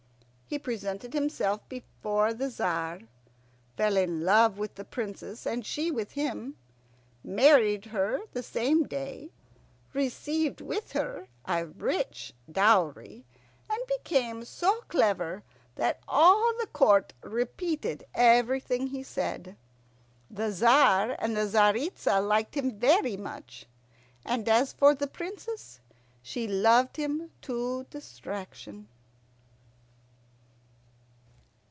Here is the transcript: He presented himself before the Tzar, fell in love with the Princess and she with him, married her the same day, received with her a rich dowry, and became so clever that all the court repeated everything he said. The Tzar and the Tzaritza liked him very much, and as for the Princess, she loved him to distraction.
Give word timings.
He 0.45 0.59
presented 0.59 1.13
himself 1.13 1.61
before 1.69 2.33
the 2.33 2.49
Tzar, 2.49 2.99
fell 3.77 3.95
in 3.95 4.25
love 4.25 4.57
with 4.57 4.75
the 4.75 4.83
Princess 4.83 5.45
and 5.47 5.65
she 5.65 5.89
with 5.89 6.11
him, 6.11 6.57
married 7.23 7.85
her 7.85 8.23
the 8.33 8.43
same 8.43 8.83
day, 8.85 9.31
received 9.93 10.59
with 10.59 10.91
her 10.91 11.29
a 11.45 11.65
rich 11.65 12.33
dowry, 12.51 13.23
and 13.69 13.79
became 14.03 14.43
so 14.43 14.81
clever 14.89 15.41
that 15.75 16.01
all 16.05 16.53
the 16.59 16.67
court 16.67 17.13
repeated 17.23 18.05
everything 18.13 18.87
he 18.87 19.03
said. 19.03 19.55
The 20.29 20.49
Tzar 20.51 21.11
and 21.19 21.33
the 21.37 21.47
Tzaritza 21.47 22.19
liked 22.19 22.55
him 22.55 22.77
very 22.77 23.15
much, 23.15 23.67
and 24.25 24.49
as 24.49 24.73
for 24.73 24.93
the 24.93 25.07
Princess, 25.07 25.79
she 26.21 26.45
loved 26.45 26.97
him 26.97 27.31
to 27.43 27.85
distraction. 27.85 28.89